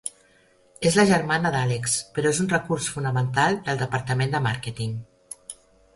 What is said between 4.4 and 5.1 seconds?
màrqueting.